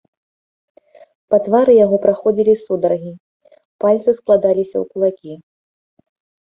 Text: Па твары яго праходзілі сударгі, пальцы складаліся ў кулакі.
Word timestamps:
Па 1.33 1.37
твары 1.49 1.75
яго 1.85 2.01
праходзілі 2.07 2.53
сударгі, 2.65 3.13
пальцы 3.87 4.09
складаліся 4.23 4.75
ў 4.85 4.93
кулакі. 4.95 5.33